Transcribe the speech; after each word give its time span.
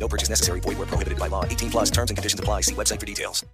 No 0.00 0.08
purchase 0.08 0.30
necessary. 0.30 0.60
Void 0.60 0.78
where 0.78 0.86
prohibited 0.86 1.18
by 1.18 1.28
law. 1.28 1.44
18 1.44 1.70
plus 1.70 1.90
terms 1.90 2.10
and 2.10 2.16
conditions 2.16 2.40
apply. 2.40 2.62
See 2.62 2.74
website 2.74 2.98
for 2.98 3.06
details. 3.06 3.44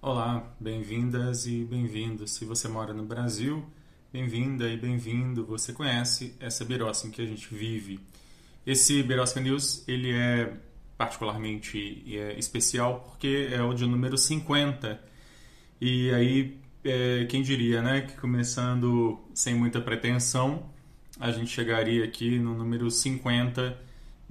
Olá, 0.00 0.44
bem-vindas 0.60 1.46
e 1.46 1.64
bem-vindos. 1.64 2.32
Se 2.32 2.44
você 2.44 2.68
mora 2.68 2.92
no 2.92 3.04
Brasil, 3.04 3.64
bem-vinda 4.12 4.68
e 4.68 4.76
bem-vindo. 4.76 5.44
Você 5.46 5.72
conhece 5.72 6.34
essa 6.38 6.64
Birosca 6.64 7.08
em 7.08 7.10
que 7.10 7.22
a 7.22 7.26
gente 7.26 7.52
vive. 7.52 7.98
Esse 8.64 9.02
Birosca 9.02 9.40
News, 9.40 9.82
ele 9.88 10.12
é 10.12 10.52
particularmente 10.96 12.04
é, 12.06 12.38
especial 12.38 13.00
porque 13.00 13.48
é 13.52 13.62
o 13.62 13.74
de 13.74 13.84
número 13.84 14.16
50. 14.16 15.09
E 15.80 16.12
aí, 16.12 16.58
é, 16.84 17.24
quem 17.24 17.42
diria, 17.42 17.80
né, 17.80 18.02
que 18.02 18.12
começando 18.18 19.18
sem 19.32 19.54
muita 19.54 19.80
pretensão, 19.80 20.64
a 21.18 21.30
gente 21.30 21.50
chegaria 21.50 22.04
aqui 22.04 22.38
no 22.38 22.54
número 22.54 22.90
50 22.90 23.76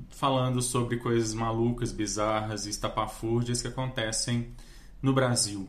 falando 0.10 0.62
sobre 0.62 0.98
coisas 0.98 1.34
malucas, 1.34 1.92
bizarras 1.92 2.66
e 2.66 2.70
estapafúrdias 2.70 3.62
que 3.62 3.68
acontecem 3.68 4.50
no 5.02 5.12
Brasil. 5.12 5.68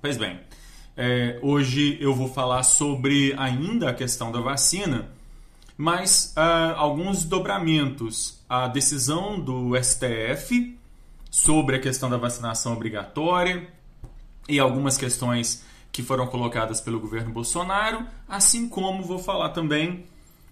Pois 0.00 0.16
bem, 0.16 0.40
é, 0.96 1.38
hoje 1.42 1.98
eu 2.00 2.14
vou 2.14 2.28
falar 2.28 2.62
sobre 2.62 3.34
ainda 3.36 3.90
a 3.90 3.94
questão 3.94 4.30
da 4.30 4.40
vacina, 4.40 5.08
mas 5.76 6.32
ah, 6.36 6.74
alguns 6.76 7.24
dobramentos. 7.24 8.40
A 8.48 8.68
decisão 8.68 9.40
do 9.40 9.72
STF 9.82 10.78
sobre 11.30 11.76
a 11.76 11.80
questão 11.80 12.08
da 12.08 12.16
vacinação 12.16 12.72
obrigatória 12.74 13.68
e 14.48 14.58
algumas 14.58 14.96
questões 14.96 15.64
que 15.90 16.02
foram 16.02 16.26
colocadas 16.26 16.80
pelo 16.80 16.98
governo 16.98 17.32
Bolsonaro, 17.32 18.04
assim 18.28 18.68
como 18.68 19.04
vou 19.04 19.18
falar 19.18 19.50
também 19.50 20.06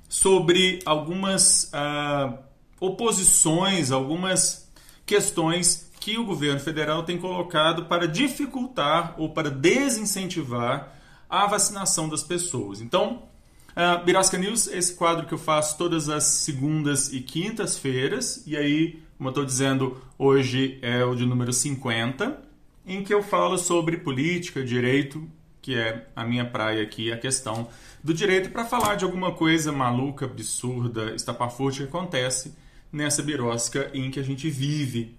sobre 0.09 0.79
algumas 0.85 1.69
ah, 1.73 2.39
oposições, 2.79 3.91
algumas 3.91 4.69
questões 5.07 5.91
que 6.03 6.19
o 6.19 6.25
governo 6.25 6.59
federal 6.59 7.05
tem 7.05 7.17
colocado 7.17 7.85
para 7.85 8.09
dificultar 8.09 9.15
ou 9.17 9.31
para 9.31 9.51
desincentivar 9.51 10.93
a 11.31 11.47
vacinação 11.47 12.09
das 12.09 12.25
pessoas. 12.25 12.81
Então, 12.81 13.23
uh, 13.70 14.05
Birasca 14.05 14.37
News 14.37 14.67
esse 14.67 14.95
quadro 14.95 15.27
que 15.27 15.33
eu 15.33 15.39
faço 15.39 15.79
todas 15.79 16.09
as 16.09 16.25
segundas 16.25 17.13
e 17.13 17.20
quintas-feiras, 17.20 18.43
e 18.47 18.57
aí, 18.57 19.01
como 19.17 19.29
eu 19.29 19.31
estou 19.31 19.45
dizendo, 19.45 20.03
hoje 20.19 20.79
é 20.83 21.05
o 21.05 21.15
de 21.15 21.25
número 21.25 21.53
50, 21.53 22.52
em 22.87 23.03
que 23.05 23.13
eu 23.13 23.23
falo 23.23 23.57
sobre 23.59 23.97
política, 23.97 24.65
direito, 24.65 25.29
que 25.61 25.77
é 25.77 26.07
a 26.17 26.25
minha 26.25 26.45
praia 26.45 26.83
aqui, 26.83 27.13
a 27.13 27.17
questão 27.17 27.69
do 28.03 28.13
direito, 28.13 28.51
para 28.51 28.65
falar 28.65 28.97
de 28.97 29.05
alguma 29.05 29.33
coisa 29.33 29.71
maluca, 29.71 30.27
absurda, 30.27 31.15
estapafúrdia 31.15 31.87
que 31.87 31.97
acontece 31.97 32.55
nessa 32.93 33.23
birosca 33.23 33.91
em 33.95 34.11
que 34.11 34.19
a 34.19 34.23
gente 34.25 34.51
vive. 34.51 35.17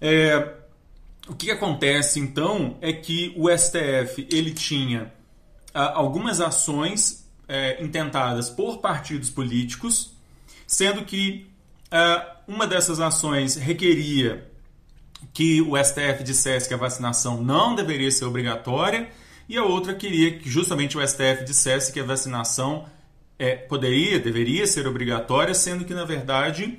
É, 0.00 0.54
o 1.28 1.34
que 1.34 1.50
acontece 1.50 2.18
então 2.18 2.76
é 2.80 2.92
que 2.92 3.32
o 3.36 3.48
STF 3.48 4.26
ele 4.30 4.52
tinha 4.52 5.12
ah, 5.72 5.92
algumas 5.94 6.40
ações 6.40 7.30
é, 7.48 7.82
intentadas 7.82 8.50
por 8.50 8.78
partidos 8.78 9.30
políticos, 9.30 10.12
sendo 10.66 11.04
que 11.04 11.46
ah, 11.90 12.38
uma 12.46 12.66
dessas 12.66 13.00
ações 13.00 13.54
requeria 13.54 14.50
que 15.32 15.62
o 15.62 15.76
STF 15.76 16.22
dissesse 16.22 16.68
que 16.68 16.74
a 16.74 16.78
vacinação 16.78 17.42
não 17.42 17.74
deveria 17.74 18.10
ser 18.10 18.24
obrigatória 18.24 19.08
e 19.48 19.56
a 19.56 19.64
outra 19.64 19.94
queria 19.94 20.38
que 20.38 20.48
justamente 20.48 20.96
o 20.96 21.06
STF 21.06 21.44
dissesse 21.44 21.92
que 21.92 22.00
a 22.00 22.04
vacinação 22.04 22.86
é, 23.38 23.54
poderia, 23.56 24.18
deveria 24.18 24.66
ser 24.66 24.86
obrigatória, 24.86 25.54
sendo 25.54 25.84
que 25.84 25.94
na 25.94 26.04
verdade 26.04 26.78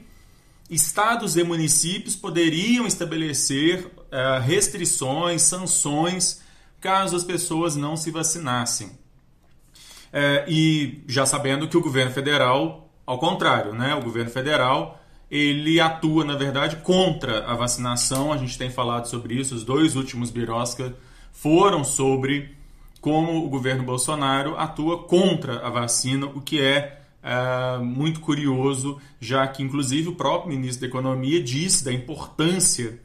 estados 0.69 1.35
e 1.35 1.43
municípios 1.43 2.15
poderiam 2.15 2.87
estabelecer 2.87 3.85
uh, 3.85 4.39
restrições, 4.41 5.43
sanções, 5.43 6.41
caso 6.81 7.15
as 7.15 7.23
pessoas 7.23 7.75
não 7.75 7.95
se 7.95 8.09
vacinassem. 8.09 8.87
Uh, 8.87 10.47
e 10.47 11.03
já 11.07 11.25
sabendo 11.25 11.67
que 11.67 11.77
o 11.77 11.81
governo 11.81 12.11
federal, 12.11 12.89
ao 13.05 13.19
contrário, 13.19 13.73
né, 13.73 13.93
o 13.93 14.01
governo 14.01 14.31
federal 14.31 14.99
ele 15.29 15.79
atua, 15.79 16.23
na 16.23 16.35
verdade, 16.35 16.77
contra 16.77 17.45
a 17.45 17.55
vacinação. 17.55 18.31
A 18.31 18.37
gente 18.37 18.57
tem 18.57 18.69
falado 18.69 19.07
sobre 19.07 19.35
isso, 19.35 19.55
os 19.55 19.63
dois 19.63 19.95
últimos 19.95 20.29
birosca 20.29 20.95
foram 21.31 21.83
sobre 21.83 22.55
como 23.01 23.45
o 23.45 23.49
governo 23.49 23.83
Bolsonaro 23.83 24.57
atua 24.57 25.03
contra 25.03 25.65
a 25.65 25.69
vacina, 25.69 26.25
o 26.25 26.41
que 26.41 26.59
é 26.59 27.01
é, 27.21 27.79
muito 27.79 28.19
curioso, 28.19 29.01
já 29.19 29.47
que 29.47 29.63
inclusive 29.63 30.09
o 30.09 30.15
próprio 30.15 30.55
ministro 30.55 30.81
da 30.81 30.87
Economia 30.87 31.41
disse 31.41 31.83
da 31.83 31.91
importância 31.91 32.99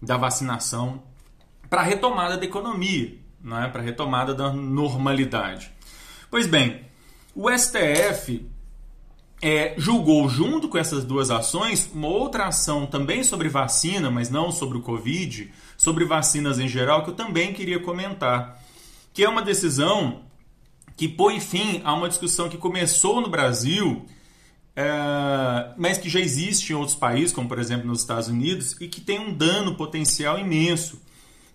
da 0.00 0.16
vacinação 0.16 1.02
para 1.68 1.82
a 1.82 1.84
retomada 1.84 2.38
da 2.38 2.44
economia, 2.46 3.18
né? 3.42 3.68
para 3.70 3.82
a 3.82 3.84
retomada 3.84 4.34
da 4.34 4.50
normalidade. 4.50 5.70
Pois 6.30 6.46
bem, 6.46 6.82
o 7.34 7.50
STF 7.50 8.48
é, 9.40 9.74
julgou, 9.76 10.28
junto 10.28 10.68
com 10.68 10.78
essas 10.78 11.04
duas 11.04 11.30
ações, 11.30 11.90
uma 11.92 12.08
outra 12.08 12.46
ação 12.46 12.86
também 12.86 13.22
sobre 13.22 13.48
vacina, 13.48 14.10
mas 14.10 14.30
não 14.30 14.50
sobre 14.50 14.78
o 14.78 14.82
Covid, 14.82 15.50
sobre 15.76 16.04
vacinas 16.04 16.58
em 16.58 16.68
geral, 16.68 17.04
que 17.04 17.10
eu 17.10 17.14
também 17.14 17.52
queria 17.52 17.78
comentar, 17.78 18.60
que 19.12 19.22
é 19.22 19.28
uma 19.28 19.42
decisão 19.42 20.22
que 20.96 21.06
põe 21.06 21.38
fim 21.38 21.80
a 21.84 21.94
uma 21.94 22.08
discussão 22.08 22.48
que 22.48 22.58
começou 22.58 23.20
no 23.20 23.28
Brasil, 23.28 24.04
é, 24.74 25.72
mas 25.76 25.98
que 25.98 26.08
já 26.08 26.18
existe 26.18 26.72
em 26.72 26.76
outros 26.76 26.96
países, 26.96 27.32
como 27.32 27.48
por 27.48 27.60
exemplo 27.60 27.86
nos 27.86 28.00
Estados 28.00 28.26
Unidos, 28.26 28.76
e 28.80 28.88
que 28.88 29.00
tem 29.00 29.20
um 29.20 29.32
dano 29.32 29.76
potencial 29.76 30.38
imenso. 30.38 31.00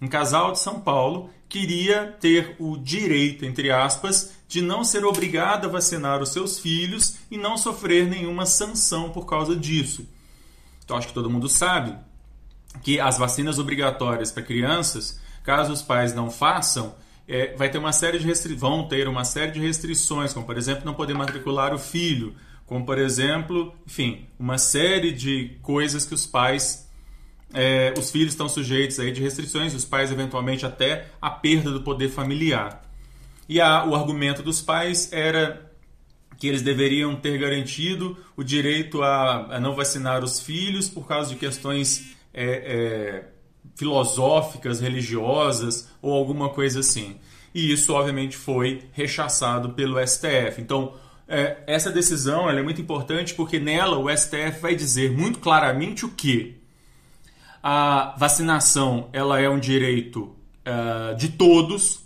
Um 0.02 0.08
casal 0.08 0.54
de 0.54 0.60
São 0.60 0.80
Paulo 0.80 1.30
queria 1.54 2.08
ter 2.20 2.56
o 2.58 2.76
direito, 2.76 3.46
entre 3.46 3.70
aspas, 3.70 4.34
de 4.48 4.60
não 4.60 4.84
ser 4.84 5.06
obrigado 5.06 5.66
a 5.66 5.70
vacinar 5.70 6.20
os 6.20 6.30
seus 6.30 6.58
filhos 6.58 7.18
e 7.30 7.38
não 7.38 7.58
sofrer 7.58 8.10
nenhuma 8.10 8.48
sanção 8.48 9.12
por 9.12 9.28
causa 9.28 9.56
disso. 9.56 10.04
Então 10.84 10.98
acho 10.98 11.10
que 11.10 11.14
todo 11.14 11.30
mundo 11.30 11.48
sabe 11.48 11.96
que 12.82 13.00
as 13.00 13.20
vacinas 13.20 13.60
obrigatórias 13.60 14.32
para 14.32 14.42
crianças, 14.42 15.20
caso 15.44 15.72
os 15.72 15.84
pais 15.84 16.12
não 16.16 16.32
façam, 16.32 16.96
é, 17.28 17.56
vai 17.56 17.70
ter 17.70 17.78
uma 17.78 17.94
série 17.94 18.18
de 18.18 18.26
restri... 18.26 18.56
vão 18.56 18.88
ter 18.88 19.08
uma 19.08 19.24
série 19.24 19.52
de 19.52 19.60
restrições, 19.60 20.34
como 20.34 20.48
por 20.48 20.58
exemplo 20.58 20.84
não 20.84 20.96
poder 20.96 21.14
matricular 21.14 21.72
o 21.72 21.78
filho, 21.78 22.34
como 22.66 22.84
por 22.84 22.98
exemplo, 22.98 23.72
enfim, 23.86 24.26
uma 24.40 24.58
série 24.58 25.12
de 25.12 25.56
coisas 25.62 26.04
que 26.04 26.16
os 26.16 26.26
pais, 26.26 26.83
é, 27.54 27.94
os 27.98 28.10
filhos 28.10 28.34
estão 28.34 28.50
sujeitos 28.50 29.00
aí 29.00 29.12
de 29.12 29.22
restrições, 29.22 29.74
os 29.74 29.86
pais 29.86 30.12
eventualmente 30.12 30.66
até 30.66 31.08
a 31.22 31.30
perda 31.30 31.72
do 31.72 31.82
poder 31.82 32.10
familiar. 32.10 32.84
E 33.48 33.62
a, 33.62 33.86
o 33.86 33.96
argumento 33.96 34.42
dos 34.42 34.62
pais 34.62 35.12
era 35.12 35.72
que 36.38 36.48
eles 36.48 36.62
deveriam 36.62 37.16
ter 37.16 37.38
garantido 37.38 38.18
o 38.36 38.44
direito 38.44 39.02
a, 39.04 39.56
a 39.56 39.60
não 39.60 39.76
vacinar 39.76 40.24
os 40.24 40.40
filhos 40.40 40.90
por 40.90 41.08
causa 41.08 41.30
de 41.30 41.36
questões 41.36 42.16
é, 42.34 42.44
é 42.44 43.34
filosóficas, 43.76 44.80
religiosas 44.80 45.90
ou 46.02 46.14
alguma 46.14 46.50
coisa 46.50 46.80
assim. 46.80 47.18
E 47.54 47.72
isso, 47.72 47.94
obviamente, 47.94 48.36
foi 48.36 48.84
rechaçado 48.92 49.70
pelo 49.70 50.06
STF. 50.06 50.60
Então, 50.60 50.94
é, 51.28 51.58
essa 51.68 51.92
decisão 51.92 52.50
é 52.50 52.62
muito 52.62 52.82
importante 52.82 53.34
porque 53.34 53.60
nela 53.60 53.98
o 53.98 54.10
STF 54.16 54.60
vai 54.62 54.76
dizer 54.76 55.12
muito 55.12 55.40
claramente 55.40 56.06
o 56.06 56.10
que 56.10 56.63
a 57.64 58.14
vacinação 58.18 59.08
ela 59.14 59.40
é 59.40 59.50
um 59.50 59.58
direito 59.58 60.36
uh, 60.68 61.16
de 61.16 61.30
todos, 61.30 62.02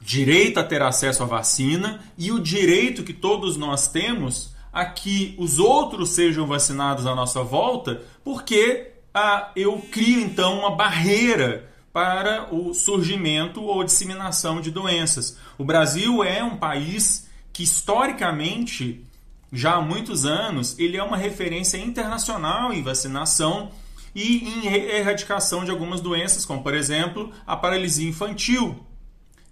direito 0.00 0.60
a 0.60 0.64
ter 0.64 0.80
acesso 0.80 1.24
à 1.24 1.26
vacina 1.26 2.00
e 2.16 2.30
o 2.30 2.38
direito 2.38 3.02
que 3.02 3.12
todos 3.12 3.56
nós 3.56 3.88
temos 3.88 4.54
a 4.72 4.84
que 4.84 5.34
os 5.36 5.58
outros 5.58 6.10
sejam 6.10 6.46
vacinados 6.46 7.04
à 7.04 7.14
nossa 7.14 7.42
volta, 7.42 8.02
porque 8.22 8.92
ah, 9.12 9.50
eu 9.56 9.84
crio 9.90 10.20
então 10.20 10.60
uma 10.60 10.76
barreira 10.76 11.68
para 11.92 12.54
o 12.54 12.72
surgimento 12.72 13.60
ou 13.64 13.82
disseminação 13.82 14.60
de 14.60 14.70
doenças. 14.70 15.36
O 15.58 15.64
Brasil 15.64 16.22
é 16.22 16.42
um 16.44 16.56
país 16.56 17.28
que 17.52 17.64
historicamente, 17.64 19.04
já 19.52 19.74
há 19.74 19.80
muitos 19.80 20.24
anos, 20.24 20.78
ele 20.78 20.96
é 20.96 21.02
uma 21.02 21.16
referência 21.16 21.76
internacional 21.76 22.72
em 22.72 22.80
vacinação 22.80 23.72
e 24.14 24.48
em 24.48 24.66
erradicação 24.66 25.64
de 25.64 25.70
algumas 25.70 26.00
doenças, 26.00 26.44
como 26.44 26.62
por 26.62 26.74
exemplo 26.74 27.32
a 27.46 27.56
paralisia 27.56 28.08
infantil, 28.08 28.84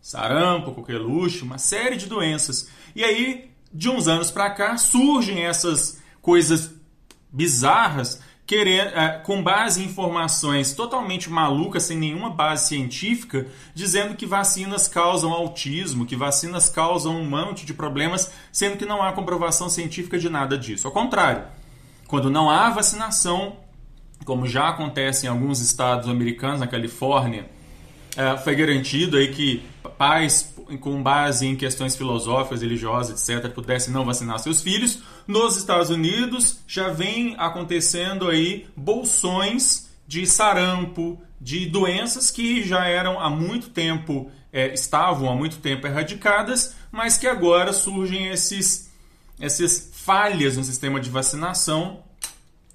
sarampo, 0.00 0.72
coqueluche, 0.72 1.42
uma 1.42 1.58
série 1.58 1.96
de 1.96 2.06
doenças. 2.06 2.68
E 2.94 3.04
aí, 3.04 3.50
de 3.72 3.88
uns 3.88 4.08
anos 4.08 4.30
para 4.30 4.50
cá, 4.50 4.76
surgem 4.76 5.44
essas 5.44 6.00
coisas 6.20 6.70
bizarras 7.30 8.20
querer, 8.48 8.96
é, 8.96 9.10
com 9.18 9.42
base 9.42 9.82
em 9.82 9.84
informações 9.84 10.72
totalmente 10.72 11.28
malucas, 11.28 11.82
sem 11.82 11.98
nenhuma 11.98 12.30
base 12.30 12.68
científica, 12.68 13.46
dizendo 13.74 14.16
que 14.16 14.24
vacinas 14.24 14.88
causam 14.88 15.34
autismo, 15.34 16.06
que 16.06 16.16
vacinas 16.16 16.70
causam 16.70 17.20
um 17.20 17.28
monte 17.28 17.66
de 17.66 17.74
problemas, 17.74 18.32
sendo 18.50 18.78
que 18.78 18.86
não 18.86 19.02
há 19.02 19.12
comprovação 19.12 19.68
científica 19.68 20.18
de 20.18 20.30
nada 20.30 20.56
disso. 20.56 20.86
Ao 20.86 20.92
contrário, 20.92 21.44
quando 22.06 22.30
não 22.30 22.48
há 22.48 22.70
vacinação, 22.70 23.58
como 24.28 24.46
já 24.46 24.68
acontece 24.68 25.24
em 25.24 25.28
alguns 25.30 25.58
estados 25.58 26.06
americanos, 26.06 26.60
na 26.60 26.66
Califórnia, 26.66 27.48
é, 28.14 28.36
foi 28.36 28.54
garantido 28.54 29.16
aí 29.16 29.28
que 29.28 29.62
pais 29.96 30.54
com 30.80 31.02
base 31.02 31.46
em 31.46 31.56
questões 31.56 31.96
filosóficas, 31.96 32.60
religiosas, 32.60 33.26
etc., 33.26 33.50
pudessem 33.50 33.90
não 33.90 34.04
vacinar 34.04 34.38
seus 34.38 34.60
filhos. 34.60 35.02
Nos 35.26 35.56
Estados 35.56 35.88
Unidos 35.88 36.60
já 36.68 36.90
vem 36.90 37.36
acontecendo 37.38 38.28
aí 38.28 38.66
bolsões 38.76 39.88
de 40.06 40.26
sarampo, 40.26 41.18
de 41.40 41.64
doenças 41.64 42.30
que 42.30 42.62
já 42.62 42.84
eram 42.84 43.18
há 43.18 43.30
muito 43.30 43.70
tempo, 43.70 44.30
é, 44.52 44.74
estavam 44.74 45.30
há 45.30 45.34
muito 45.34 45.56
tempo 45.56 45.86
erradicadas, 45.86 46.76
mas 46.92 47.16
que 47.16 47.26
agora 47.26 47.72
surgem 47.72 48.28
esses, 48.28 48.90
essas 49.40 49.90
falhas 49.90 50.58
no 50.58 50.64
sistema 50.64 51.00
de 51.00 51.08
vacinação 51.08 52.06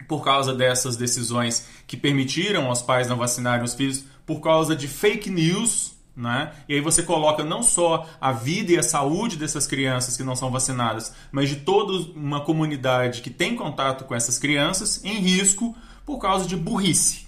por 0.07 0.23
causa 0.23 0.53
dessas 0.53 0.95
decisões 0.95 1.67
que 1.87 1.97
permitiram 1.97 2.67
aos 2.67 2.81
pais 2.81 3.07
não 3.07 3.17
vacinarem 3.17 3.63
os 3.63 3.73
filhos 3.73 4.05
por 4.25 4.39
causa 4.39 4.75
de 4.75 4.87
fake 4.87 5.29
news 5.29 5.93
né? 6.15 6.53
E 6.69 6.75
aí 6.75 6.81
você 6.81 7.01
coloca 7.01 7.43
não 7.43 7.63
só 7.63 8.07
a 8.21 8.31
vida 8.31 8.71
e 8.71 8.77
a 8.77 8.83
saúde 8.83 9.35
dessas 9.35 9.65
crianças 9.65 10.15
que 10.15 10.23
não 10.23 10.35
são 10.35 10.51
vacinadas, 10.51 11.13
mas 11.31 11.49
de 11.49 11.57
toda 11.57 12.11
uma 12.15 12.41
comunidade 12.41 13.21
que 13.21 13.29
tem 13.31 13.55
contato 13.55 14.05
com 14.05 14.13
essas 14.13 14.37
crianças 14.37 15.03
em 15.03 15.15
risco 15.19 15.75
por 16.05 16.19
causa 16.19 16.45
de 16.45 16.55
burrice. 16.55 17.25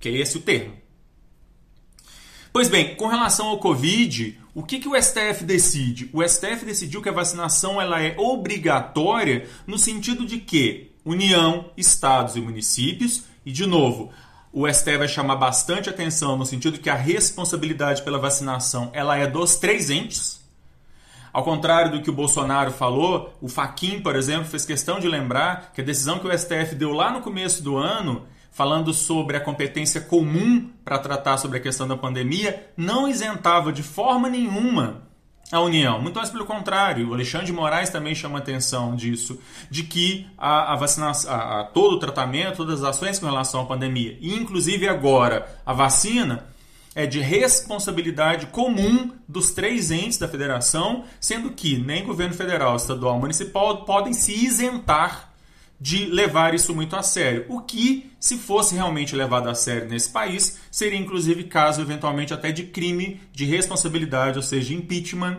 Que 0.00 0.08
é 0.08 0.12
esse 0.12 0.38
o 0.38 0.40
termo. 0.40 0.74
Pois 2.52 2.68
bem, 2.68 2.94
com 2.94 3.06
relação 3.06 3.48
ao 3.48 3.58
Covid, 3.58 4.38
o 4.54 4.62
que, 4.62 4.78
que 4.78 4.88
o 4.88 4.94
STF 4.94 5.44
decide? 5.44 6.08
O 6.12 6.26
STF 6.26 6.64
decidiu 6.64 7.02
que 7.02 7.08
a 7.08 7.12
vacinação 7.12 7.80
ela 7.80 8.00
é 8.00 8.14
obrigatória 8.16 9.48
no 9.66 9.76
sentido 9.76 10.24
de 10.24 10.38
que 10.38 10.93
União, 11.04 11.70
Estados 11.76 12.34
e 12.34 12.40
municípios, 12.40 13.24
e 13.44 13.52
de 13.52 13.66
novo, 13.66 14.10
o 14.52 14.66
STF 14.72 14.98
vai 14.98 15.08
chamar 15.08 15.36
bastante 15.36 15.90
atenção 15.90 16.36
no 16.36 16.46
sentido 16.46 16.78
que 16.78 16.88
a 16.88 16.94
responsabilidade 16.94 18.02
pela 18.02 18.18
vacinação 18.18 18.90
ela 18.94 19.16
é 19.16 19.26
dos 19.26 19.56
três 19.56 19.90
entes. 19.90 20.42
Ao 21.32 21.42
contrário 21.42 21.90
do 21.90 22.00
que 22.00 22.08
o 22.08 22.14
Bolsonaro 22.14 22.70
falou, 22.70 23.36
o 23.40 23.48
Faquin, 23.48 24.00
por 24.00 24.14
exemplo, 24.14 24.46
fez 24.46 24.64
questão 24.64 25.00
de 25.00 25.08
lembrar 25.08 25.72
que 25.74 25.80
a 25.80 25.84
decisão 25.84 26.20
que 26.20 26.28
o 26.28 26.38
STF 26.38 26.74
deu 26.76 26.92
lá 26.92 27.10
no 27.10 27.20
começo 27.20 27.62
do 27.62 27.76
ano, 27.76 28.24
falando 28.52 28.94
sobre 28.94 29.36
a 29.36 29.40
competência 29.40 30.00
comum 30.00 30.70
para 30.84 31.00
tratar 31.00 31.36
sobre 31.36 31.58
a 31.58 31.60
questão 31.60 31.88
da 31.88 31.96
pandemia, 31.96 32.70
não 32.76 33.08
isentava 33.08 33.72
de 33.72 33.82
forma 33.82 34.30
nenhuma 34.30 35.02
a 35.50 35.60
União. 35.60 36.00
Muito 36.00 36.16
mais 36.16 36.30
pelo 36.30 36.44
contrário, 36.44 37.08
o 37.08 37.14
Alexandre 37.14 37.46
de 37.46 37.52
Moraes 37.52 37.90
também 37.90 38.14
chama 38.14 38.38
atenção 38.38 38.96
disso, 38.96 39.38
de 39.70 39.82
que 39.82 40.26
a, 40.38 40.72
a 40.72 40.76
vacinação, 40.76 41.30
a, 41.32 41.60
a, 41.60 41.64
todo 41.64 41.94
o 41.94 41.98
tratamento, 41.98 42.56
todas 42.58 42.82
as 42.82 42.90
ações 42.90 43.18
com 43.18 43.26
relação 43.26 43.62
à 43.62 43.66
pandemia, 43.66 44.16
e 44.20 44.34
inclusive 44.34 44.88
agora 44.88 45.46
a 45.64 45.72
vacina, 45.72 46.46
é 46.94 47.06
de 47.06 47.20
responsabilidade 47.20 48.46
comum 48.46 49.10
dos 49.28 49.50
três 49.50 49.90
entes 49.90 50.16
da 50.16 50.28
federação, 50.28 51.04
sendo 51.20 51.50
que 51.50 51.76
nem 51.76 52.04
governo 52.04 52.34
federal, 52.34 52.76
estadual, 52.76 53.18
municipal 53.18 53.84
podem 53.84 54.12
se 54.12 54.32
isentar 54.32 55.33
de 55.80 56.06
levar 56.06 56.54
isso 56.54 56.74
muito 56.74 56.96
a 56.96 57.02
sério. 57.02 57.44
O 57.48 57.60
que, 57.60 58.10
se 58.18 58.38
fosse 58.38 58.74
realmente 58.74 59.14
levado 59.14 59.48
a 59.48 59.54
sério 59.54 59.88
nesse 59.88 60.10
país, 60.10 60.58
seria 60.70 60.98
inclusive 60.98 61.44
caso 61.44 61.80
eventualmente 61.80 62.32
até 62.32 62.52
de 62.52 62.64
crime 62.64 63.20
de 63.32 63.44
responsabilidade, 63.44 64.38
ou 64.38 64.42
seja, 64.42 64.74
impeachment 64.74 65.38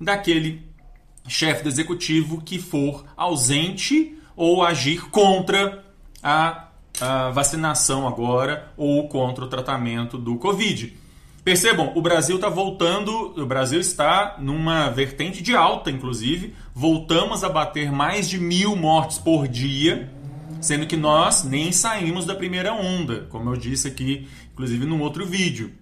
daquele 0.00 0.62
chefe 1.26 1.62
do 1.62 1.68
executivo 1.68 2.40
que 2.40 2.58
for 2.58 3.04
ausente 3.16 4.16
ou 4.36 4.62
agir 4.62 5.10
contra 5.10 5.84
a, 6.22 6.68
a 7.00 7.30
vacinação 7.30 8.06
agora 8.06 8.72
ou 8.76 9.08
contra 9.08 9.44
o 9.44 9.48
tratamento 9.48 10.16
do 10.16 10.36
Covid. 10.36 10.96
Percebam, 11.48 11.92
o 11.94 12.02
Brasil 12.02 12.36
está 12.36 12.50
voltando, 12.50 13.32
o 13.34 13.46
Brasil 13.46 13.80
está 13.80 14.36
numa 14.38 14.90
vertente 14.90 15.42
de 15.42 15.56
alta, 15.56 15.90
inclusive. 15.90 16.54
Voltamos 16.74 17.42
a 17.42 17.48
bater 17.48 17.90
mais 17.90 18.28
de 18.28 18.38
mil 18.38 18.76
mortes 18.76 19.16
por 19.16 19.48
dia, 19.48 20.12
sendo 20.60 20.86
que 20.86 20.94
nós 20.94 21.44
nem 21.44 21.72
saímos 21.72 22.26
da 22.26 22.34
primeira 22.34 22.74
onda, 22.74 23.26
como 23.30 23.48
eu 23.48 23.56
disse 23.56 23.88
aqui, 23.88 24.28
inclusive 24.52 24.84
num 24.84 25.00
outro 25.00 25.24
vídeo. 25.24 25.72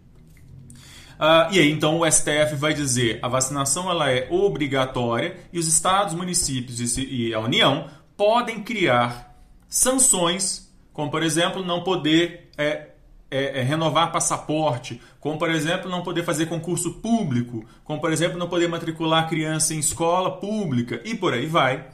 Uh, 1.18 1.50
e 1.52 1.58
aí, 1.58 1.72
então, 1.72 1.98
o 1.98 2.08
STF 2.08 2.54
vai 2.54 2.72
dizer 2.72 3.18
a 3.20 3.26
vacinação 3.26 3.90
ela 3.90 4.08
é 4.08 4.28
obrigatória 4.30 5.36
e 5.52 5.58
os 5.58 5.66
estados, 5.66 6.14
municípios 6.14 6.96
e 6.96 7.34
a 7.34 7.40
União 7.40 7.88
podem 8.16 8.62
criar 8.62 9.36
sanções, 9.68 10.72
como, 10.92 11.10
por 11.10 11.24
exemplo, 11.24 11.64
não 11.64 11.82
poder 11.82 12.52
é, 12.56 12.90
é, 13.30 13.60
é, 13.60 13.62
renovar 13.62 14.12
passaporte, 14.12 15.00
como 15.20 15.38
por 15.38 15.50
exemplo 15.50 15.90
não 15.90 16.02
poder 16.02 16.24
fazer 16.24 16.46
concurso 16.46 16.94
público, 16.94 17.64
como 17.84 18.00
por 18.00 18.12
exemplo 18.12 18.38
não 18.38 18.48
poder 18.48 18.68
matricular 18.68 19.28
criança 19.28 19.74
em 19.74 19.78
escola 19.78 20.38
pública 20.38 21.00
e 21.04 21.14
por 21.14 21.32
aí 21.32 21.46
vai, 21.46 21.88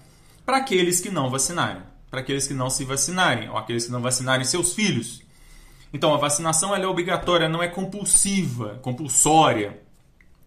para 0.45 0.59
aqueles 0.59 1.01
que 1.01 1.11
não 1.11 1.31
vacinarem, 1.31 1.83
para 2.11 2.21
aqueles 2.21 2.47
que 2.47 2.55
não 2.55 2.69
se 2.69 2.85
vacinarem, 2.85 3.49
ou 3.49 3.57
aqueles 3.57 3.87
que 3.87 3.93
não 3.93 4.03
vacinarem 4.03 4.45
seus 4.45 4.75
filhos. 4.75 5.23
Então 5.93 6.15
a 6.15 6.17
vacinação 6.17 6.75
é 6.75 6.87
obrigatória, 6.87 7.49
não 7.49 7.63
é 7.63 7.69
compulsiva, 7.69 8.79
compulsória. 8.83 9.81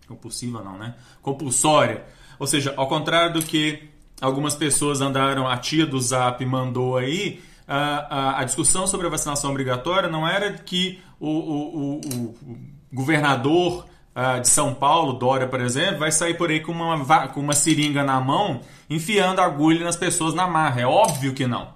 Compulsiva 0.08 0.64
não, 0.64 0.78
né? 0.78 0.96
Compulsória. 1.22 2.04
Ou 2.40 2.48
seja, 2.48 2.74
ao 2.76 2.88
contrário 2.88 3.34
do 3.34 3.46
que 3.46 3.89
algumas 4.22 4.56
pessoas 4.56 5.01
andaram, 5.01 5.48
a 5.48 5.58
tia 5.58 5.86
do 5.86 6.00
Zap 6.00 6.44
mandou 6.46 6.98
aí, 6.98 7.42
a, 7.67 8.39
a, 8.41 8.43
discussão 8.43 8.86
sobre 8.86 9.07
a 9.07 9.10
vacinação 9.10 9.50
obrigatória 9.50 10.10
não 10.10 10.27
era 10.27 10.53
que 10.53 11.01
o, 11.19 11.29
o, 11.29 11.69
o, 11.75 12.00
o 12.00 12.36
governador 12.93 13.86
uh, 14.15 14.39
de 14.39 14.48
São 14.48 14.74
Paulo, 14.74 15.13
Dória, 15.13 15.48
por 15.48 15.60
exemplo, 15.60 16.00
vai 16.00 16.12
sair 16.12 16.36
por 16.36 16.50
aí 16.50 16.60
com 16.60 16.72
uma, 16.72 17.27
com 17.29 17.39
uma 17.39 17.53
seringa 17.53 18.03
na 18.03 18.19
mão, 18.19 18.62
enfiando 18.89 19.41
agulha 19.41 19.84
nas 19.84 19.95
pessoas 19.95 20.34
na 20.34 20.48
marra. 20.48 20.81
É 20.81 20.86
óbvio 20.86 21.34
que 21.34 21.48
não. 21.48 21.74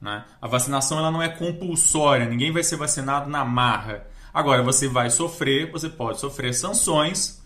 Né? 0.00 0.24
A 0.40 0.46
vacinação 0.46 0.98
ela 0.98 1.10
não 1.10 1.22
é 1.22 1.28
compulsória, 1.28 2.26
ninguém 2.26 2.52
vai 2.52 2.62
ser 2.62 2.76
vacinado 2.76 3.28
na 3.28 3.44
marra. 3.44 4.06
Agora, 4.32 4.62
você 4.62 4.86
vai 4.86 5.10
sofrer, 5.10 5.70
você 5.72 5.88
pode 5.88 6.20
sofrer 6.20 6.54
sanções 6.54 7.38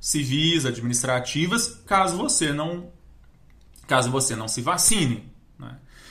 civis, 0.00 0.64
administrativas, 0.64 1.82
caso 1.86 2.16
você 2.16 2.52
não, 2.52 2.90
caso 3.86 4.10
você 4.10 4.34
não 4.34 4.48
se 4.48 4.62
vacine. 4.62 5.29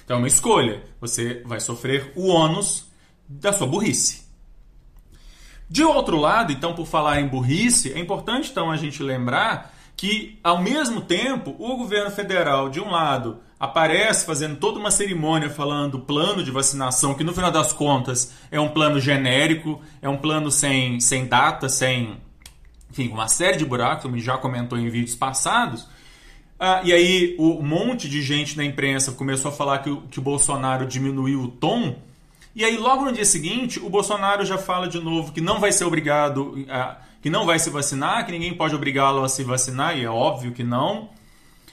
Então 0.10 0.18
é 0.18 0.22
uma 0.22 0.28
escolha. 0.28 0.82
Você 1.00 1.44
vai 1.46 1.60
sofrer 1.60 2.12
o 2.16 2.30
ônus 2.30 2.88
da 3.28 3.54
sua 3.54 3.68
burrice. 3.68 4.28
De 5.70 5.84
outro 5.84 6.18
lado, 6.18 6.51
então, 6.51 6.74
por 6.74 6.88
falar 6.88 7.22
em 7.22 7.28
burrice, 7.28 7.94
é 7.94 8.00
importante 8.00 8.50
então 8.50 8.72
a 8.72 8.75
gente 8.75 9.04
lembrar 9.04 9.72
que, 9.96 10.39
ao 10.44 10.63
mesmo 10.63 11.01
tempo, 11.01 11.56
o 11.60 11.78
governo 11.78 12.10
federal, 12.10 12.70
de 12.70 12.80
um 12.80 12.89
lado, 12.89 13.38
aparece 13.60 14.25
fazendo 14.25 14.56
toda 14.56 14.80
uma 14.80 14.89
cerimônia 14.89 15.48
falando 15.48 16.00
plano 16.00 16.44
de 16.44 16.50
vacinação, 16.50 17.13
que 17.13 17.24
no 17.24 17.32
final 17.32 17.51
das 17.51 17.72
contas 17.72 18.34
é 18.50 18.60
um 18.60 18.70
plano 18.70 19.00
genérico, 19.00 19.80
é 20.01 20.10
um 20.10 20.18
plano 20.18 20.50
sem, 20.50 21.00
sem 21.00 21.28
data, 21.28 21.70
sem. 21.70 22.18
Enfim, 22.89 23.10
uma 23.10 23.28
série 23.28 23.58
de 23.58 23.66
buracos, 23.66 24.01
como 24.01 24.18
já 24.18 24.39
comentou 24.39 24.75
em 24.75 24.89
vídeos 24.89 25.16
passados. 25.16 25.88
Ah, 26.60 26.82
e 26.84 26.92
aí 26.92 27.36
um 27.39 27.62
monte 27.62 28.10
de 28.10 28.22
gente 28.22 28.58
na 28.58 28.66
imprensa 28.66 29.13
começou 29.13 29.50
a 29.50 29.54
falar 29.54 29.80
que 29.80 29.89
o, 29.89 30.01
que 30.01 30.20
o 30.20 30.22
Bolsonaro 30.22 30.86
diminuiu 30.86 31.44
o 31.44 31.48
tom. 31.48 31.96
E 32.54 32.66
aí 32.66 32.78
logo 32.78 33.06
no 33.06 33.13
dia 33.13 33.24
seguinte 33.24 33.80
o 33.80 33.89
Bolsonaro 33.89 34.44
já 34.44 34.58
fala 34.58 34.88
de 34.88 35.00
novo 35.00 35.32
que 35.32 35.39
não 35.39 35.60
vai 35.60 35.72
ser 35.72 35.86
obrigado, 35.86 36.66
a, 36.70 36.98
que 37.22 37.30
não 37.30 37.46
vai 37.46 37.60
se 37.60 37.70
vacinar, 37.70 38.25
que 38.25 38.32
ninguém 38.34 38.54
pode 38.54 38.75
obrigá-lo 38.75 39.24
a 39.24 39.30
se 39.30 39.44
vacinar, 39.44 39.98
e 39.98 40.04
é 40.04 40.10
óbvio 40.10 40.51
que 40.51 40.63
não. 40.63 41.10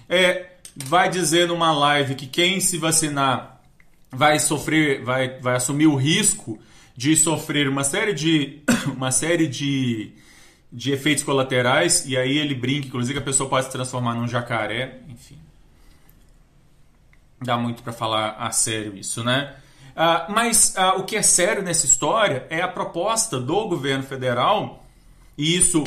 É, 0.08 0.50
vai 0.76 1.08
dizer 1.08 1.48
numa 1.48 1.72
live 1.72 2.14
que 2.14 2.26
quem 2.26 2.60
se 2.60 2.78
vacinar 2.78 3.60
vai 4.10 4.38
sofrer, 4.38 5.02
vai, 5.02 5.38
vai 5.40 5.56
assumir 5.56 5.86
o 5.86 5.96
risco 5.96 6.58
de 6.96 7.16
sofrer 7.16 7.68
uma 7.68 7.84
série 7.84 8.14
de, 8.14 8.60
uma 8.94 9.10
série 9.10 9.48
de, 9.48 10.12
de 10.76 10.92
efeitos 10.92 11.24
colaterais, 11.24 12.04
e 12.04 12.18
aí 12.18 12.36
ele 12.36 12.54
brinca, 12.54 12.88
inclusive, 12.88 13.14
que 13.14 13.22
a 13.22 13.24
pessoa 13.24 13.48
pode 13.48 13.64
se 13.64 13.72
transformar 13.72 14.14
num 14.14 14.28
jacaré, 14.28 15.00
enfim. 15.08 15.38
Dá 17.40 17.56
muito 17.56 17.82
para 17.82 17.94
falar 17.94 18.32
a 18.32 18.50
sério 18.50 18.94
isso, 18.94 19.24
né? 19.24 19.56
Uh, 19.92 20.30
mas 20.30 20.74
uh, 20.76 21.00
o 21.00 21.04
que 21.04 21.16
é 21.16 21.22
sério 21.22 21.62
nessa 21.62 21.86
história 21.86 22.46
é 22.50 22.60
a 22.60 22.68
proposta 22.68 23.40
do 23.40 23.66
governo 23.68 24.02
federal, 24.02 24.84
e 25.38 25.56
isso 25.56 25.82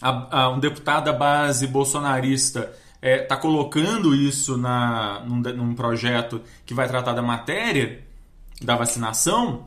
a, 0.00 0.42
a, 0.42 0.50
um 0.50 0.60
deputado 0.60 1.06
da 1.06 1.12
base 1.12 1.66
bolsonarista 1.66 2.60
está 2.60 2.76
é, 3.02 3.18
tá 3.18 3.36
colocando 3.36 4.14
isso 4.14 4.56
na, 4.56 5.18
num, 5.26 5.40
num 5.40 5.74
projeto 5.74 6.40
que 6.64 6.72
vai 6.72 6.86
tratar 6.86 7.12
da 7.12 7.22
matéria 7.22 8.04
da 8.62 8.76
vacinação, 8.76 9.66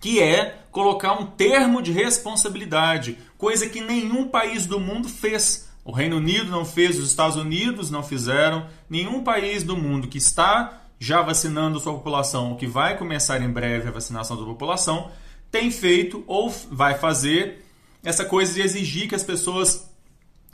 que 0.00 0.20
é 0.20 0.62
colocar 0.72 1.12
um 1.12 1.26
termo 1.26 1.82
de 1.82 1.92
responsabilidade, 1.92 3.18
coisa 3.36 3.68
que 3.68 3.80
nenhum 3.80 4.28
país 4.28 4.66
do 4.66 4.80
mundo 4.80 5.08
fez. 5.08 5.68
O 5.84 5.92
Reino 5.92 6.16
Unido 6.16 6.50
não 6.50 6.64
fez, 6.64 6.98
os 6.98 7.08
Estados 7.08 7.36
Unidos 7.36 7.90
não 7.90 8.02
fizeram, 8.02 8.66
nenhum 8.88 9.22
país 9.22 9.62
do 9.62 9.76
mundo 9.76 10.08
que 10.08 10.18
está 10.18 10.80
já 10.98 11.22
vacinando 11.22 11.80
sua 11.80 11.94
população, 11.94 12.50
ou 12.50 12.56
que 12.56 12.66
vai 12.66 12.96
começar 12.96 13.40
em 13.40 13.50
breve 13.50 13.88
a 13.88 13.92
vacinação 13.92 14.36
da 14.36 14.44
população, 14.44 15.10
tem 15.50 15.70
feito 15.70 16.22
ou 16.26 16.50
vai 16.70 16.94
fazer 16.94 17.64
essa 18.04 18.24
coisa 18.24 18.54
de 18.54 18.62
exigir 18.62 19.08
que 19.08 19.14
as 19.14 19.22
pessoas 19.22 19.89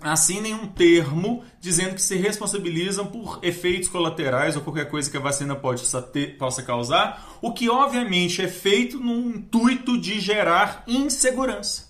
assinem 0.00 0.54
um 0.54 0.66
termo 0.66 1.42
dizendo 1.60 1.94
que 1.94 2.02
se 2.02 2.16
responsabilizam 2.16 3.06
por 3.06 3.38
efeitos 3.42 3.88
colaterais 3.88 4.54
ou 4.54 4.62
qualquer 4.62 4.88
coisa 4.88 5.10
que 5.10 5.16
a 5.16 5.20
vacina 5.20 5.54
pode, 5.54 5.82
ter, 6.12 6.36
possa 6.36 6.62
causar, 6.62 7.38
o 7.40 7.52
que 7.52 7.68
obviamente 7.68 8.42
é 8.42 8.48
feito 8.48 8.98
no 8.98 9.30
intuito 9.30 9.98
de 9.98 10.20
gerar 10.20 10.84
insegurança, 10.86 11.88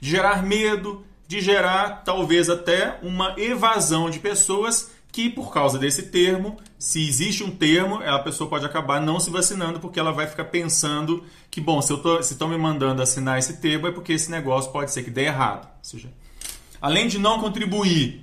de 0.00 0.10
gerar 0.10 0.42
medo, 0.42 1.04
de 1.26 1.40
gerar 1.40 2.02
talvez 2.04 2.48
até 2.48 2.98
uma 3.02 3.34
evasão 3.38 4.08
de 4.08 4.18
pessoas 4.18 4.90
que 5.10 5.28
por 5.28 5.52
causa 5.52 5.78
desse 5.78 6.04
termo, 6.04 6.56
se 6.78 7.06
existe 7.06 7.44
um 7.44 7.50
termo, 7.50 7.96
a 7.96 8.18
pessoa 8.20 8.48
pode 8.48 8.64
acabar 8.64 9.00
não 9.00 9.20
se 9.20 9.28
vacinando 9.30 9.78
porque 9.78 10.00
ela 10.00 10.10
vai 10.10 10.26
ficar 10.26 10.46
pensando 10.46 11.22
que, 11.50 11.60
bom, 11.60 11.82
se 11.82 11.92
estão 12.22 12.48
me 12.48 12.56
mandando 12.56 13.02
assinar 13.02 13.38
esse 13.38 13.58
termo 13.58 13.86
é 13.86 13.92
porque 13.92 14.14
esse 14.14 14.30
negócio 14.30 14.72
pode 14.72 14.90
ser 14.90 15.02
que 15.02 15.10
dê 15.10 15.24
errado. 15.24 15.66
Ou 15.66 15.84
seja, 15.84 16.08
além 16.82 17.06
de 17.06 17.18
não 17.18 17.38
contribuir 17.38 18.20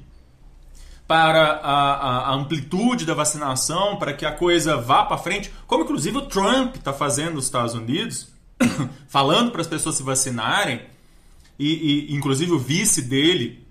para 1.07 1.53
a, 1.63 2.29
a, 2.29 2.33
amplitude 2.35 3.05
da 3.05 3.15
vacinação, 3.15 3.95
para 3.95 4.13
que 4.13 4.25
a 4.25 4.31
coisa 4.31 4.77
vá 4.77 5.03
para 5.05 5.17
frente, 5.17 5.51
como 5.65 5.83
inclusive 5.83 6.17
o 6.17 6.27
Trump 6.27 6.75
está 6.75 6.93
fazendo 6.93 7.35
nos 7.35 7.45
Estados 7.45 7.73
Unidos, 7.73 8.27
falando 9.09 9.49
para 9.49 9.61
as 9.61 9.67
pessoas 9.67 9.95
se 9.95 10.03
vacinarem, 10.03 10.81
e, 11.57 12.11
e 12.11 12.15
inclusive 12.15 12.51
o 12.51 12.59
vice 12.59 13.01
dele 13.01 13.65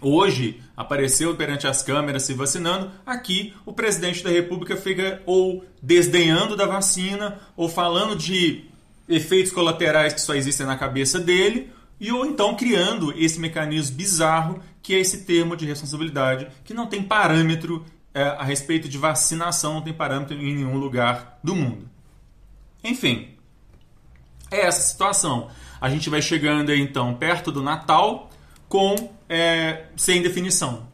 hoje 0.00 0.62
apareceu 0.74 1.36
perante 1.36 1.66
as 1.66 1.82
câmeras 1.82 2.22
se 2.22 2.32
vacinando, 2.32 2.90
aqui 3.04 3.52
o 3.66 3.72
presidente 3.74 4.24
da 4.24 4.30
República 4.30 4.74
fica 4.76 5.20
ou 5.26 5.62
desdenhando 5.82 6.56
da 6.56 6.64
vacina, 6.64 7.38
ou 7.56 7.68
falando 7.68 8.16
de 8.16 8.64
efeitos 9.06 9.52
colaterais 9.52 10.14
que 10.14 10.20
só 10.20 10.34
existem 10.34 10.66
na 10.66 10.78
cabeça 10.78 11.18
dele, 11.18 11.70
e 12.00 12.10
ou 12.10 12.24
então 12.24 12.56
criando 12.56 13.12
esse 13.16 13.38
mecanismo 13.38 13.96
bizarro 13.96 14.62
que 14.82 14.94
é 14.94 14.98
esse 14.98 15.24
termo 15.24 15.54
de 15.54 15.66
responsabilidade 15.66 16.48
que 16.64 16.72
não 16.72 16.86
tem 16.86 17.02
parâmetro 17.02 17.84
é, 18.14 18.22
a 18.22 18.42
respeito 18.42 18.88
de 18.88 18.98
vacinação, 18.98 19.74
não 19.74 19.82
tem 19.82 19.92
parâmetro 19.92 20.34
em 20.34 20.54
nenhum 20.54 20.78
lugar 20.78 21.38
do 21.44 21.54
mundo. 21.54 21.88
Enfim, 22.82 23.28
é 24.50 24.66
essa 24.66 24.80
situação. 24.80 25.50
A 25.80 25.88
gente 25.88 26.10
vai 26.10 26.20
chegando 26.20 26.74
então 26.74 27.14
perto 27.14 27.52
do 27.52 27.62
Natal 27.62 28.30
com 28.68 28.94
é, 29.28 29.86
sem 29.96 30.22
definição, 30.22 30.88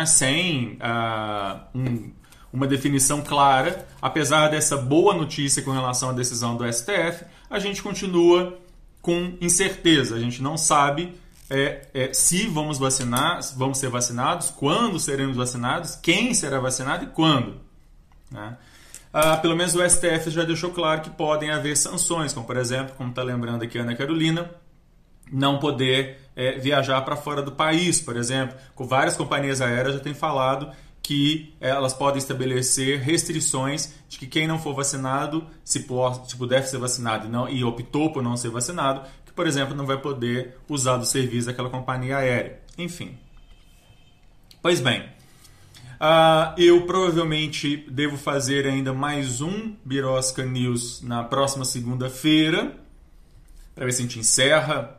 é? 0.00 0.06
sem 0.06 0.78
uh, 0.78 1.60
um, 1.74 2.12
uma 2.52 2.66
definição 2.66 3.20
clara. 3.20 3.86
Apesar 4.00 4.48
dessa 4.48 4.76
boa 4.76 5.14
notícia 5.14 5.62
com 5.62 5.70
relação 5.70 6.10
à 6.10 6.12
decisão 6.12 6.56
do 6.56 6.70
STF, 6.72 7.24
a 7.50 7.58
gente 7.58 7.82
continua 7.82 8.58
com 9.04 9.36
incerteza. 9.38 10.16
A 10.16 10.18
gente 10.18 10.42
não 10.42 10.56
sabe 10.56 11.14
é, 11.50 11.88
é, 11.92 12.12
se 12.14 12.46
vamos 12.46 12.78
vacinar, 12.78 13.38
vamos 13.54 13.76
ser 13.76 13.90
vacinados, 13.90 14.48
quando 14.48 14.98
seremos 14.98 15.36
vacinados, 15.36 15.94
quem 15.96 16.32
será 16.32 16.58
vacinado 16.58 17.04
e 17.04 17.08
quando. 17.08 17.60
Né? 18.30 18.56
Ah, 19.12 19.36
pelo 19.36 19.54
menos 19.54 19.74
o 19.74 19.86
STF 19.86 20.30
já 20.30 20.42
deixou 20.42 20.70
claro 20.70 21.02
que 21.02 21.10
podem 21.10 21.50
haver 21.50 21.76
sanções, 21.76 22.32
como 22.32 22.46
por 22.46 22.56
exemplo, 22.56 22.94
como 22.96 23.10
está 23.10 23.22
lembrando 23.22 23.62
aqui 23.62 23.78
a 23.78 23.82
Ana 23.82 23.94
Carolina, 23.94 24.50
não 25.30 25.58
poder 25.58 26.18
é, 26.34 26.58
viajar 26.58 27.02
para 27.02 27.14
fora 27.14 27.42
do 27.42 27.52
país, 27.52 28.00
por 28.00 28.16
exemplo. 28.16 28.56
Com 28.74 28.86
várias 28.86 29.18
companhias 29.18 29.60
aéreas 29.60 29.96
já 29.96 30.00
têm 30.00 30.14
falado 30.14 30.72
que 31.04 31.54
é, 31.60 31.68
elas 31.68 31.92
podem 31.92 32.16
estabelecer 32.16 32.98
restrições 32.98 33.92
de 34.08 34.18
que 34.18 34.26
quem 34.26 34.48
não 34.48 34.58
for 34.58 34.74
vacinado, 34.74 35.46
se, 35.62 35.80
por, 35.80 36.24
se 36.26 36.34
puder 36.34 36.66
ser 36.66 36.78
vacinado 36.78 37.26
e, 37.26 37.30
não, 37.30 37.46
e 37.46 37.62
optou 37.62 38.10
por 38.10 38.22
não 38.22 38.38
ser 38.38 38.48
vacinado, 38.48 39.02
que, 39.26 39.32
por 39.32 39.46
exemplo, 39.46 39.74
não 39.74 39.84
vai 39.84 39.98
poder 39.98 40.56
usar 40.66 40.96
do 40.96 41.04
serviço 41.04 41.46
daquela 41.46 41.68
companhia 41.68 42.16
aérea. 42.16 42.58
Enfim. 42.78 43.18
Pois 44.62 44.80
bem, 44.80 45.02
uh, 46.00 46.58
eu 46.58 46.86
provavelmente 46.86 47.76
devo 47.90 48.16
fazer 48.16 48.66
ainda 48.66 48.94
mais 48.94 49.42
um 49.42 49.76
Birosca 49.84 50.42
News 50.42 51.02
na 51.02 51.22
próxima 51.22 51.66
segunda-feira, 51.66 52.74
para 53.74 53.84
ver 53.84 53.92
se 53.92 53.98
a 54.00 54.04
gente 54.06 54.18
encerra 54.18 54.98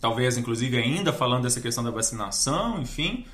talvez 0.00 0.36
inclusive 0.36 0.76
ainda 0.76 1.12
falando 1.12 1.44
dessa 1.44 1.60
questão 1.60 1.82
da 1.82 1.90
vacinação, 1.90 2.80
enfim, 2.80 3.24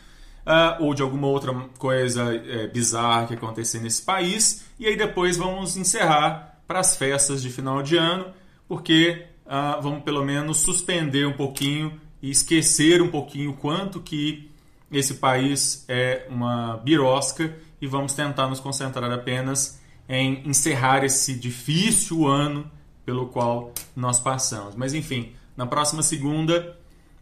uh, 0.46 0.82
ou 0.82 0.94
de 0.94 1.02
alguma 1.02 1.26
outra 1.26 1.52
coisa 1.78 2.34
é, 2.34 2.66
bizarra 2.66 3.26
que 3.26 3.34
acontecer 3.34 3.80
nesse 3.80 4.02
país. 4.02 4.64
E 4.78 4.86
aí 4.86 4.96
depois 4.96 5.36
vamos 5.36 5.76
encerrar 5.76 6.60
para 6.66 6.80
as 6.80 6.96
festas 6.96 7.42
de 7.42 7.50
final 7.50 7.82
de 7.82 7.96
ano, 7.96 8.26
porque 8.68 9.26
uh, 9.46 9.80
vamos 9.82 10.02
pelo 10.02 10.24
menos 10.24 10.58
suspender 10.58 11.26
um 11.26 11.32
pouquinho 11.32 12.00
e 12.22 12.30
esquecer 12.30 13.02
um 13.02 13.08
pouquinho 13.08 13.54
quanto 13.54 14.00
que 14.00 14.50
esse 14.90 15.14
país 15.14 15.84
é 15.88 16.26
uma 16.28 16.76
birosca 16.78 17.54
e 17.80 17.86
vamos 17.86 18.14
tentar 18.14 18.48
nos 18.48 18.60
concentrar 18.60 19.10
apenas 19.10 19.80
em 20.08 20.46
encerrar 20.48 21.04
esse 21.04 21.34
difícil 21.34 22.26
ano 22.26 22.70
pelo 23.04 23.26
qual 23.26 23.72
nós 23.94 24.20
passamos. 24.20 24.74
Mas 24.74 24.94
enfim, 24.94 25.32
na 25.56 25.66
próxima 25.66 26.02
segunda 26.02 26.76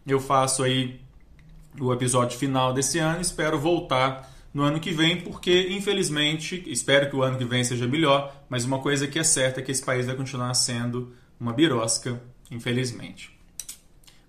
eu 0.05 0.19
faço 0.19 0.63
aí 0.63 0.99
o 1.79 1.93
episódio 1.93 2.37
final 2.37 2.73
desse 2.73 2.99
ano. 2.99 3.21
Espero 3.21 3.59
voltar 3.59 4.31
no 4.53 4.63
ano 4.63 4.79
que 4.79 4.91
vem, 4.91 5.21
porque 5.21 5.69
infelizmente, 5.71 6.63
espero 6.67 7.09
que 7.09 7.15
o 7.15 7.23
ano 7.23 7.37
que 7.37 7.45
vem 7.45 7.63
seja 7.63 7.87
melhor, 7.87 8.33
mas 8.47 8.65
uma 8.65 8.79
coisa 8.79 9.07
que 9.07 9.17
é 9.17 9.23
certa 9.23 9.59
é 9.59 9.63
que 9.63 9.71
esse 9.71 9.83
país 9.83 10.05
vai 10.05 10.15
continuar 10.15 10.53
sendo 10.53 11.13
uma 11.39 11.51
birosca, 11.51 12.21
infelizmente. 12.51 13.31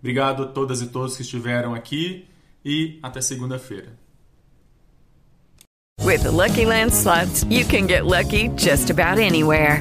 Obrigado 0.00 0.42
a 0.42 0.46
todas 0.46 0.80
e 0.80 0.86
todos 0.86 1.16
que 1.16 1.22
estiveram 1.22 1.74
aqui 1.74 2.26
e 2.64 2.98
até 3.02 3.20
segunda-feira. 3.20 3.92
With 6.02 6.22
the 6.22 6.30
Lucky 6.30 6.66
Land 6.66 6.92
slots, 6.92 7.44
you 7.44 7.64
can 7.64 7.86
get 7.86 8.04
lucky 8.04 8.48
just 8.56 8.90
about 8.90 9.18
anywhere. 9.18 9.80